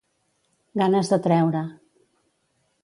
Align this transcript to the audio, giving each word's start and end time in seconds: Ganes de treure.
Ganes 0.83 1.11
de 1.15 1.21
treure. 1.27 1.65